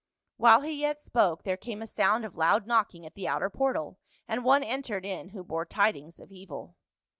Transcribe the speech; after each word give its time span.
"While 0.37 0.61
he 0.61 0.81
yet 0.81 0.99
spoke, 0.99 1.43
there 1.43 1.57
came 1.57 1.79
a 1.83 1.85
sound 1.85 2.25
of 2.25 2.35
loud 2.35 2.65
knocking 2.65 3.05
at 3.05 3.13
the 3.13 3.27
outer 3.27 3.51
portal, 3.51 3.99
and 4.27 4.43
one 4.43 4.63
entered 4.63 5.05
in 5.05 5.29
who 5.29 5.43
bore 5.43 5.63
tidings 5.67 6.19
of 6.19 6.31
evil. 6.31 6.75